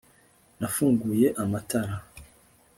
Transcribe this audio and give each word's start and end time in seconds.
nafunguye 0.59 1.27
amatara 1.43 1.95